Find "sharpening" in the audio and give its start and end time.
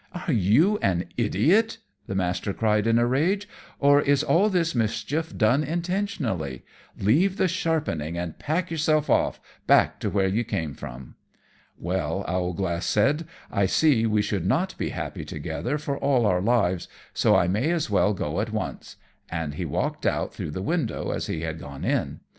7.47-8.17